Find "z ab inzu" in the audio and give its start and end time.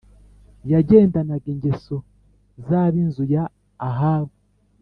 2.65-3.23